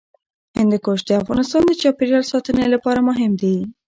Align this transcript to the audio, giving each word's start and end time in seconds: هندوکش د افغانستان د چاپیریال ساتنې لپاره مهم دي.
هندوکش 0.59 0.99
د 1.05 1.11
افغانستان 1.21 1.61
د 1.67 1.71
چاپیریال 1.81 2.23
ساتنې 2.31 2.65
لپاره 2.73 2.99
مهم 3.09 3.31
دي. 3.41 3.55